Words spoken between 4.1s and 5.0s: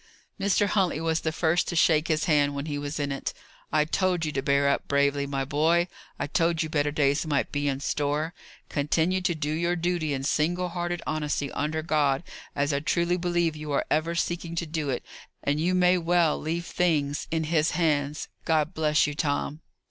you to bear up